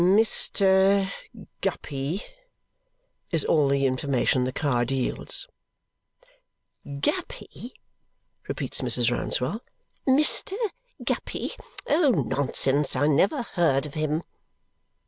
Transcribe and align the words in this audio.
"Mr. 0.01 1.11
Guppy" 1.61 2.23
is 3.29 3.45
all 3.45 3.67
the 3.67 3.85
information 3.85 4.45
the 4.45 4.51
card 4.51 4.89
yields. 4.89 5.47
"Guppy!" 7.01 7.75
repeats 8.47 8.81
Mrs. 8.81 9.11
Rouncewell, 9.11 9.61
"MR. 10.07 10.69
Guppy! 11.03 11.51
Nonsense, 11.87 12.95
I 12.95 13.05
never 13.05 13.43
heard 13.43 13.85
of 13.85 13.93
him!" 13.93 14.23